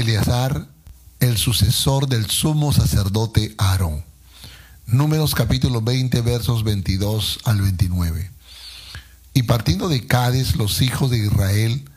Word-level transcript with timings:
Eleazar, 0.00 0.68
el 1.18 1.36
sucesor 1.36 2.06
del 2.06 2.30
sumo 2.30 2.72
sacerdote 2.72 3.56
Aarón. 3.58 4.04
Números 4.86 5.34
capítulo 5.34 5.82
20 5.82 6.20
versos 6.20 6.62
22 6.62 7.40
al 7.44 7.60
29. 7.60 8.30
Y 9.34 9.42
partiendo 9.42 9.88
de 9.88 10.06
Cádiz 10.06 10.54
los 10.54 10.82
hijos 10.82 11.10
de 11.10 11.18
Israel, 11.18 11.90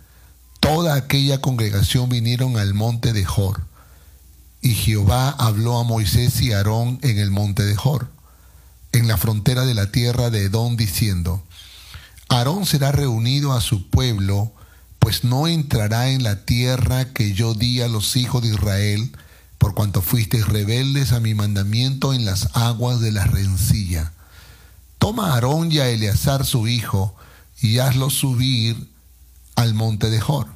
toda 0.60 0.96
aquella 0.96 1.42
congregación 1.42 2.10
vinieron 2.10 2.58
al 2.58 2.74
monte 2.74 3.14
de 3.14 3.24
Jor. 3.24 3.62
Y 4.64 4.74
Jehová 4.74 5.30
habló 5.30 5.78
a 5.78 5.84
Moisés 5.84 6.42
y 6.42 6.54
Aarón 6.54 6.98
en 7.04 7.20
el 7.20 7.30
monte 7.30 7.62
de 7.64 7.76
Jor, 7.76 8.10
en 8.94 9.08
la 9.08 9.18
frontera 9.18 9.64
de 9.64 9.76
la 9.76 9.92
tierra 9.92 10.32
de 10.32 10.46
Edom, 10.46 10.76
diciendo, 10.76 11.44
Aarón 12.30 12.66
será 12.66 12.92
reunido 12.92 13.54
a 13.54 13.62
su 13.62 13.92
pueblo, 13.92 14.54
pues 15.12 15.26
no 15.26 15.50
entrará 15.50 16.08
en 16.08 16.24
la 16.24 16.46
tierra 16.46 17.04
que 17.04 17.34
yo 17.34 17.54
di 17.54 17.82
a 17.82 17.90
los 17.90 18.16
hijos 18.16 18.42
de 18.44 18.48
Israel, 18.48 19.12
por 19.58 19.74
cuanto 19.74 20.02
fuisteis 20.02 20.48
rebeldes 20.48 21.12
a 21.12 21.20
mi 21.20 21.34
mandamiento 21.34 22.14
en 22.14 22.24
las 22.24 22.48
aguas 22.56 23.02
de 23.02 23.12
la 23.12 23.26
rencilla. 23.26 24.14
Toma 25.00 25.32
a 25.32 25.34
Aarón 25.34 25.70
y 25.70 25.80
a 25.80 25.90
Eleazar 25.90 26.46
su 26.46 26.70
hijo, 26.70 27.14
y 27.62 27.80
hazlo 27.80 28.10
subir 28.10 28.88
al 29.58 29.74
monte 29.74 30.10
de 30.10 30.22
Jor. 30.22 30.48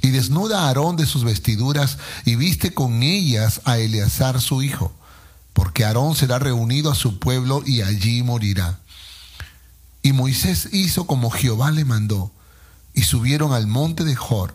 Y 0.00 0.08
desnuda 0.08 0.62
a 0.62 0.68
Aarón 0.68 0.96
de 0.96 1.04
sus 1.04 1.22
vestiduras, 1.22 1.98
y 2.24 2.36
viste 2.36 2.72
con 2.72 3.02
ellas 3.02 3.60
a 3.66 3.76
Eleazar 3.76 4.40
su 4.40 4.62
hijo, 4.62 4.90
porque 5.52 5.84
Aarón 5.84 6.16
será 6.16 6.38
reunido 6.38 6.90
a 6.90 6.94
su 6.94 7.18
pueblo 7.18 7.62
y 7.66 7.82
allí 7.82 8.22
morirá. 8.22 8.80
Y 10.00 10.14
Moisés 10.14 10.70
hizo 10.72 11.06
como 11.06 11.28
Jehová 11.28 11.72
le 11.72 11.84
mandó, 11.84 12.32
y 12.94 13.02
subieron 13.02 13.52
al 13.52 13.66
monte 13.66 14.04
de 14.04 14.14
Jor, 14.14 14.54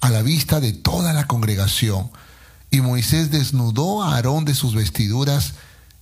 a 0.00 0.10
la 0.10 0.22
vista 0.22 0.60
de 0.60 0.72
toda 0.72 1.12
la 1.12 1.26
congregación, 1.26 2.10
y 2.70 2.80
Moisés 2.80 3.30
desnudó 3.30 4.02
a 4.02 4.16
Aarón 4.16 4.44
de 4.44 4.54
sus 4.54 4.74
vestiduras 4.74 5.54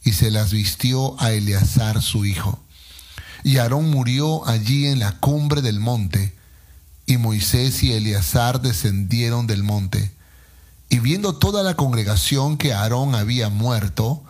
y 0.04 0.12
se 0.12 0.30
las 0.30 0.52
vistió 0.52 1.20
a 1.20 1.32
Eleazar 1.32 2.00
su 2.02 2.24
hijo. 2.24 2.60
Y 3.42 3.58
Aarón 3.58 3.90
murió 3.90 4.46
allí 4.48 4.86
en 4.86 4.98
la 4.98 5.18
cumbre 5.18 5.60
del 5.60 5.80
monte, 5.80 6.34
y 7.06 7.18
Moisés 7.18 7.82
y 7.82 7.92
Eleazar 7.92 8.62
descendieron 8.62 9.46
del 9.46 9.62
monte. 9.62 10.14
Y 10.88 11.00
viendo 11.00 11.34
toda 11.34 11.62
la 11.62 11.74
congregación 11.74 12.56
que 12.56 12.72
Aarón 12.72 13.14
había 13.14 13.50
muerto, 13.50 14.22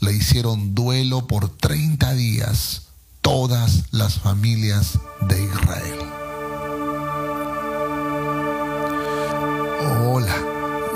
le 0.00 0.12
hicieron 0.12 0.74
duelo 0.74 1.26
por 1.26 1.48
treinta 1.48 2.14
días 2.14 2.82
todas 3.20 3.84
las 3.90 4.20
familias 4.20 4.98
de 5.22 5.42
Israel. 5.44 6.23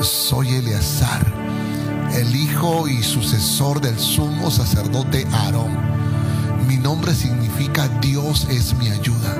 Soy 0.02 0.54
Eleazar, 0.54 1.26
el 2.14 2.34
hijo 2.36 2.86
y 2.88 3.02
sucesor 3.02 3.80
del 3.80 3.98
sumo 3.98 4.50
sacerdote 4.50 5.26
Aarón. 5.32 5.76
Mi 6.68 6.76
nombre 6.76 7.14
significa 7.14 7.88
Dios 8.00 8.46
es 8.48 8.74
mi 8.74 8.88
ayuda. 8.88 9.36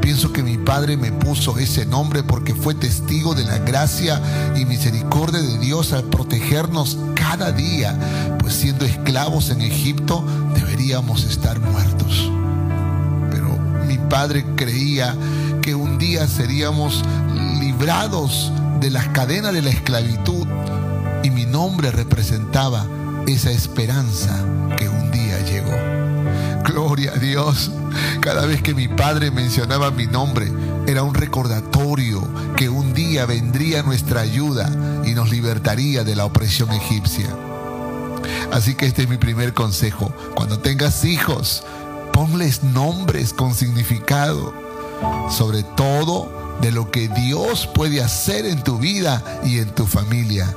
Pienso 0.00 0.32
que 0.32 0.42
mi 0.42 0.56
padre 0.58 0.96
me 0.96 1.12
puso 1.12 1.58
ese 1.58 1.86
nombre 1.86 2.22
porque 2.22 2.54
fue 2.54 2.74
testigo 2.74 3.34
de 3.34 3.44
la 3.44 3.58
gracia 3.58 4.20
y 4.56 4.64
misericordia 4.64 5.40
de 5.40 5.58
Dios 5.58 5.92
al 5.92 6.04
protegernos 6.04 6.98
cada 7.14 7.52
día, 7.52 8.36
pues 8.40 8.54
siendo 8.54 8.84
esclavos 8.84 9.50
en 9.50 9.62
Egipto 9.62 10.24
deberíamos 10.54 11.24
estar 11.24 11.60
muertos. 11.60 12.30
Pero 13.30 13.56
mi 13.86 13.98
padre 13.98 14.44
creía 14.56 15.16
que 15.62 15.74
un 15.74 15.98
día 15.98 16.26
seríamos 16.26 17.02
librados 17.60 18.52
de 18.80 18.90
las 18.90 19.08
cadenas 19.08 19.52
de 19.52 19.62
la 19.62 19.70
esclavitud 19.70 20.46
y 21.22 21.30
mi 21.30 21.46
nombre 21.46 21.90
representaba 21.90 22.86
esa 23.26 23.50
esperanza 23.50 24.44
que 24.76 24.88
un 24.88 25.10
día 25.10 25.40
llegó. 25.40 25.96
Gloria 26.64 27.12
a 27.12 27.18
Dios. 27.18 27.70
Cada 28.20 28.46
vez 28.46 28.62
que 28.62 28.74
mi 28.74 28.88
padre 28.88 29.30
mencionaba 29.30 29.90
mi 29.90 30.06
nombre, 30.06 30.50
era 30.86 31.02
un 31.02 31.14
recordatorio 31.14 32.22
que 32.56 32.68
un 32.68 32.92
día 32.92 33.26
vendría 33.26 33.82
nuestra 33.82 34.20
ayuda 34.20 34.70
y 35.04 35.14
nos 35.14 35.30
libertaría 35.30 36.04
de 36.04 36.16
la 36.16 36.24
opresión 36.24 36.72
egipcia. 36.72 37.28
Así 38.52 38.74
que 38.74 38.86
este 38.86 39.02
es 39.02 39.08
mi 39.08 39.16
primer 39.16 39.54
consejo. 39.54 40.12
Cuando 40.34 40.58
tengas 40.58 41.04
hijos, 41.04 41.64
ponles 42.12 42.62
nombres 42.62 43.32
con 43.32 43.54
significado. 43.54 44.54
Sobre 45.30 45.62
todo, 45.62 46.45
de 46.60 46.72
lo 46.72 46.90
que 46.90 47.08
Dios 47.08 47.66
puede 47.66 48.02
hacer 48.02 48.46
en 48.46 48.62
tu 48.62 48.78
vida 48.78 49.22
y 49.44 49.58
en 49.58 49.74
tu 49.74 49.86
familia. 49.86 50.54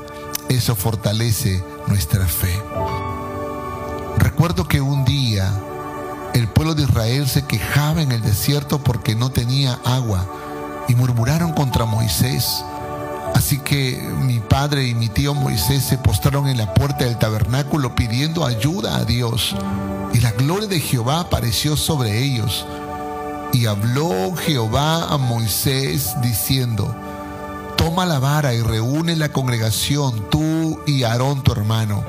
Eso 0.48 0.76
fortalece 0.76 1.64
nuestra 1.88 2.26
fe. 2.26 2.54
Recuerdo 4.18 4.68
que 4.68 4.82
un 4.82 5.06
día 5.06 5.52
el 6.34 6.48
pueblo 6.48 6.76
de 6.76 6.84
Israel 6.84 7.28
se 7.28 7.46
quejaba 7.46 8.02
en 8.02 8.12
el 8.12 8.22
desierto 8.22 8.84
porque 8.84 9.16
no 9.16 9.32
tenía 9.32 9.80
agua 9.86 10.26
y 10.88 10.96
murmuraron 10.96 11.54
contra 11.54 11.86
Moisés. 11.86 12.64
Así 13.36 13.60
que 13.60 14.02
mi 14.22 14.40
padre 14.40 14.88
y 14.88 14.96
mi 14.96 15.08
tío 15.08 15.34
Moisés 15.34 15.84
se 15.84 15.98
postraron 15.98 16.48
en 16.48 16.58
la 16.58 16.74
puerta 16.74 17.06
del 17.06 17.18
tabernáculo 17.18 17.96
pidiendo 17.96 18.46
ayuda 18.46 18.98
a 18.98 19.06
Dios. 19.06 19.56
Y 20.14 20.20
la 20.20 20.32
gloria 20.32 20.68
de 20.68 20.80
Jehová 20.80 21.20
apareció 21.20 21.78
sobre 21.78 22.24
ellos 22.24 22.66
y 23.52 23.66
habló 23.66 24.36
Jehová 24.36 25.06
a 25.06 25.18
Moisés 25.18 26.16
diciendo, 26.22 26.96
Toma 27.78 28.06
la 28.06 28.20
vara 28.20 28.54
y 28.54 28.62
reúne 28.62 29.16
la 29.16 29.32
congregación, 29.32 30.30
tú 30.30 30.80
y 30.86 31.04
Aarón 31.04 31.44
tu 31.44 31.52
hermano, 31.52 32.04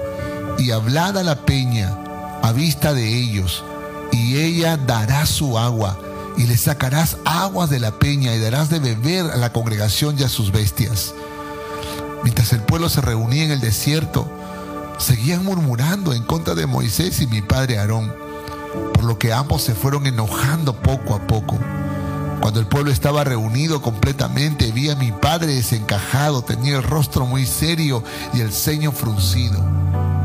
y 0.58 0.72
hablad 0.72 1.16
a 1.16 1.22
la 1.22 1.36
peña 1.46 1.96
a 2.42 2.52
vista 2.52 2.92
de 2.92 3.08
ellos, 3.16 3.64
y 4.12 4.38
ella 4.38 4.76
dará 4.76 5.26
su 5.26 5.58
agua, 5.58 5.98
y 6.36 6.46
le 6.46 6.56
sacarás 6.56 7.16
aguas 7.24 7.70
de 7.70 7.80
la 7.80 7.92
peña, 7.92 8.34
y 8.34 8.40
darás 8.40 8.68
de 8.68 8.80
beber 8.80 9.30
a 9.30 9.36
la 9.36 9.52
congregación 9.52 10.16
y 10.18 10.24
a 10.24 10.28
sus 10.28 10.52
bestias. 10.52 11.14
Mientras 12.22 12.52
el 12.52 12.60
pueblo 12.60 12.88
se 12.88 13.00
reunía 13.00 13.44
en 13.44 13.50
el 13.52 13.60
desierto, 13.60 14.30
seguían 14.98 15.44
murmurando 15.44 16.12
en 16.12 16.24
contra 16.24 16.54
de 16.54 16.66
Moisés 16.66 17.20
y 17.20 17.26
mi 17.26 17.40
padre 17.40 17.78
Aarón 17.78 18.29
por 18.94 19.04
lo 19.04 19.18
que 19.18 19.32
ambos 19.32 19.62
se 19.62 19.74
fueron 19.74 20.06
enojando 20.06 20.74
poco 20.74 21.14
a 21.14 21.26
poco. 21.26 21.58
Cuando 22.40 22.58
el 22.58 22.66
pueblo 22.66 22.90
estaba 22.90 23.22
reunido 23.22 23.82
completamente, 23.82 24.72
vi 24.72 24.88
a 24.88 24.96
mi 24.96 25.12
padre 25.12 25.54
desencajado, 25.54 26.42
tenía 26.42 26.76
el 26.76 26.82
rostro 26.82 27.26
muy 27.26 27.44
serio 27.44 28.02
y 28.32 28.40
el 28.40 28.52
ceño 28.52 28.92
fruncido. 28.92 29.62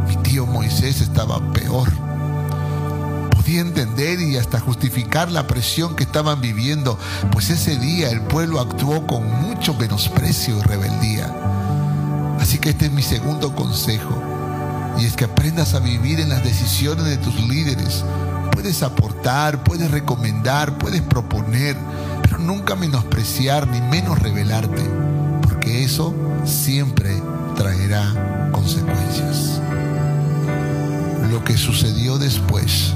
Mi 0.07 0.15
tío 0.17 0.45
Moisés 0.45 1.01
estaba 1.01 1.39
peor. 1.51 1.89
Podía 3.35 3.59
entender 3.59 4.21
y 4.21 4.37
hasta 4.37 4.59
justificar 4.59 5.29
la 5.29 5.45
presión 5.45 5.95
que 5.95 6.03
estaban 6.03 6.39
viviendo, 6.39 6.97
pues 7.31 7.49
ese 7.49 7.77
día 7.77 8.09
el 8.09 8.21
pueblo 8.21 8.61
actuó 8.61 9.05
con 9.05 9.29
mucho 9.41 9.73
menosprecio 9.73 10.57
y 10.57 10.61
rebeldía. 10.61 11.33
Así 12.39 12.59
que 12.59 12.69
este 12.69 12.85
es 12.85 12.91
mi 12.91 13.03
segundo 13.03 13.53
consejo, 13.53 14.17
y 14.97 15.05
es 15.05 15.13
que 15.15 15.25
aprendas 15.25 15.73
a 15.73 15.79
vivir 15.79 16.19
en 16.19 16.29
las 16.29 16.43
decisiones 16.43 17.05
de 17.05 17.17
tus 17.17 17.35
líderes 17.41 18.05
Puedes 18.65 18.81
aportar, 18.81 19.63
puedes 19.63 19.91
recomendar, 19.91 20.79
puedes 20.79 21.03
proponer, 21.03 21.77
pero 22.23 22.39
nunca 22.39 22.75
menospreciar 22.75 23.67
ni 23.67 23.79
menos 23.79 24.17
revelarte, 24.17 24.81
porque 25.43 25.83
eso 25.83 26.15
siempre 26.45 27.11
traerá 27.55 28.49
consecuencias. 28.51 29.61
Lo 31.29 31.43
que 31.43 31.57
sucedió 31.57 32.17
después 32.17 32.95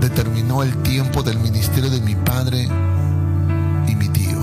determinó 0.00 0.62
el 0.62 0.74
tiempo 0.78 1.22
del 1.22 1.38
ministerio 1.38 1.90
de 1.90 2.00
mi 2.00 2.14
padre 2.14 2.66
y 3.86 3.94
mi 3.94 4.08
tío. 4.08 4.40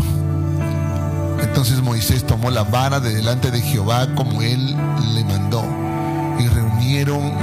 Entonces 1.41 1.81
Moisés 1.81 2.23
tomó 2.23 2.51
la 2.51 2.61
vara 2.61 2.99
de 2.99 3.15
delante 3.15 3.49
de 3.49 3.61
Jehová 3.61 4.13
como 4.13 4.43
él 4.43 4.75
le 5.15 5.23
mandó 5.23 5.85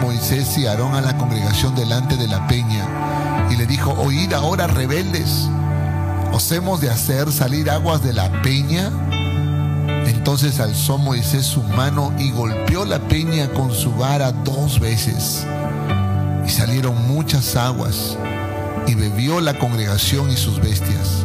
Moisés 0.00 0.56
y 0.56 0.66
Aarón 0.66 0.94
a 0.94 1.00
la 1.00 1.16
congregación 1.18 1.74
delante 1.74 2.16
de 2.16 2.26
la 2.26 2.46
peña 2.46 2.86
y 2.86 3.01
dijo, 3.66 3.92
oíd 3.92 4.32
ahora 4.32 4.66
rebeldes, 4.66 5.48
¿os 6.32 6.50
hemos 6.52 6.80
de 6.80 6.90
hacer 6.90 7.30
salir 7.32 7.70
aguas 7.70 8.02
de 8.02 8.12
la 8.12 8.42
peña? 8.42 8.90
Entonces 10.06 10.60
alzó 10.60 10.98
Moisés 10.98 11.44
su 11.44 11.62
mano 11.62 12.12
y 12.18 12.30
golpeó 12.30 12.84
la 12.84 13.00
peña 13.00 13.48
con 13.50 13.72
su 13.72 13.92
vara 13.94 14.32
dos 14.32 14.80
veces. 14.80 15.46
Y 16.46 16.50
salieron 16.50 17.08
muchas 17.08 17.56
aguas, 17.56 18.16
y 18.86 18.94
bebió 18.94 19.40
la 19.40 19.58
congregación 19.58 20.30
y 20.30 20.36
sus 20.36 20.60
bestias. 20.60 21.24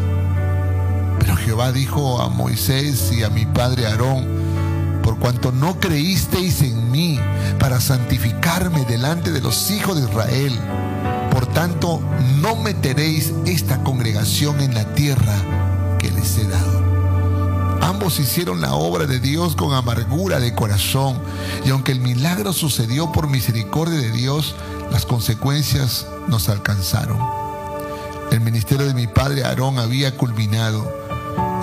Pero 1.20 1.36
Jehová 1.36 1.72
dijo 1.72 2.22
a 2.22 2.30
Moisés 2.30 3.12
y 3.12 3.24
a 3.24 3.30
mi 3.30 3.46
padre 3.46 3.88
Aarón, 3.88 4.28
por 5.04 5.18
cuanto 5.20 5.52
no 5.52 5.80
creísteis 5.80 6.62
en 6.62 6.92
mí 6.92 7.20
para 7.60 7.80
santificarme 7.80 8.84
delante 8.86 9.32
de 9.32 9.42
los 9.42 9.72
hijos 9.72 9.96
de 9.96 10.10
Israel. 10.10 10.60
Tanto, 11.58 12.00
no 12.40 12.56
meteréis 12.56 13.34
esta 13.48 13.82
congregación 13.82 14.62
en 14.62 14.76
la 14.76 14.94
tierra 14.94 15.34
que 15.98 16.12
les 16.12 16.38
he 16.38 16.48
dado. 16.48 17.80
Ambos 17.82 18.20
hicieron 18.20 18.62
la 18.62 18.76
obra 18.76 19.08
de 19.08 19.20
Dios 19.20 19.56
con 19.56 19.74
amargura 19.74 20.40
de 20.40 20.54
corazón 20.54 21.20
y 21.66 21.72
aunque 21.72 21.94
el 21.94 22.00
milagro 22.00 22.54
sucedió 22.54 23.12
por 23.12 23.28
misericordia 23.28 23.98
de 23.98 24.12
Dios, 24.12 24.54
las 24.92 25.08
consecuencias 25.08 26.06
nos 26.28 26.48
alcanzaron. 26.48 27.18
El 28.32 28.42
ministerio 28.42 28.86
de 28.86 28.94
mi 28.94 29.08
padre 29.08 29.44
Aarón 29.44 29.80
había 29.80 30.16
culminado 30.16 30.88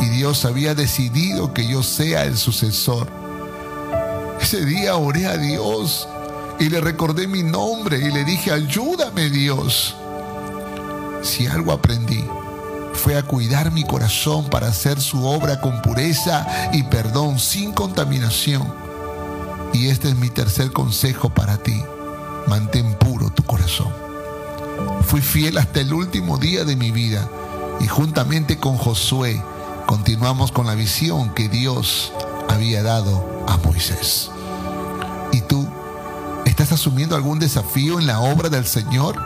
y 0.00 0.06
Dios 0.06 0.44
había 0.44 0.74
decidido 0.74 1.54
que 1.54 1.68
yo 1.68 1.84
sea 1.84 2.24
el 2.24 2.36
sucesor. 2.36 3.06
Ese 4.40 4.64
día 4.64 4.96
oré 4.96 5.26
a 5.26 5.36
Dios 5.36 6.08
y 6.58 6.68
le 6.68 6.80
recordé 6.80 7.26
mi 7.26 7.42
nombre 7.42 7.98
y 7.98 8.10
le 8.10 8.24
dije, 8.24 8.52
ayúdame 8.52 9.30
Dios. 9.30 9.96
Si 11.22 11.46
algo 11.46 11.72
aprendí 11.72 12.24
fue 12.94 13.18
a 13.18 13.22
cuidar 13.22 13.72
mi 13.72 13.84
corazón 13.84 14.48
para 14.48 14.68
hacer 14.68 15.00
su 15.00 15.26
obra 15.26 15.60
con 15.60 15.82
pureza 15.82 16.46
y 16.72 16.84
perdón, 16.84 17.38
sin 17.38 17.72
contaminación. 17.72 18.72
Y 19.72 19.88
este 19.88 20.08
es 20.08 20.16
mi 20.16 20.30
tercer 20.30 20.72
consejo 20.72 21.28
para 21.28 21.58
ti. 21.58 21.82
Mantén 22.46 22.94
puro 22.94 23.30
tu 23.30 23.42
corazón. 23.42 23.92
Fui 25.02 25.20
fiel 25.20 25.58
hasta 25.58 25.80
el 25.80 25.92
último 25.92 26.38
día 26.38 26.64
de 26.64 26.76
mi 26.76 26.90
vida 26.90 27.28
y 27.80 27.88
juntamente 27.88 28.58
con 28.58 28.76
Josué 28.76 29.42
continuamos 29.86 30.52
con 30.52 30.66
la 30.66 30.74
visión 30.74 31.34
que 31.34 31.48
Dios 31.48 32.12
había 32.48 32.82
dado 32.82 33.44
a 33.48 33.56
Moisés. 33.58 34.30
¿Y 35.32 35.40
tú 35.42 35.68
estás 36.64 36.80
asumiendo 36.80 37.14
algún 37.14 37.38
desafío 37.38 38.00
en 38.00 38.06
la 38.06 38.20
obra 38.20 38.48
del 38.48 38.64
Señor? 38.64 39.22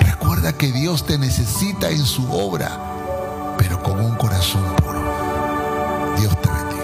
Recuerda 0.00 0.52
que 0.52 0.72
Dios 0.72 1.06
te 1.06 1.16
necesita 1.16 1.90
en 1.90 2.04
su 2.04 2.28
obra, 2.32 3.54
pero 3.56 3.80
con 3.82 4.00
un 4.00 4.16
corazón 4.16 4.64
puro. 4.74 5.00
Dios 6.18 6.36
te 6.42 6.75